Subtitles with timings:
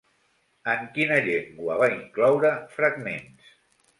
[0.71, 3.53] En quina llengua va incloure fragments?